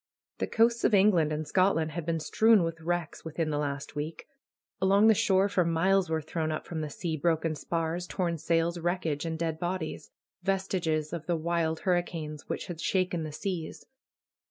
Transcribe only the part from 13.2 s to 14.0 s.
the seas.